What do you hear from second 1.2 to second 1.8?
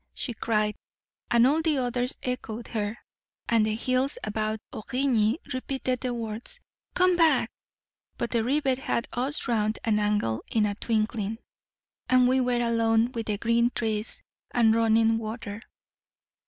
and all the